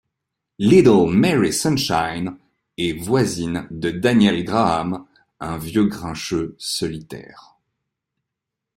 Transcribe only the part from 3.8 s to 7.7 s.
Daniel Graham, un vieux grincheux solitaire.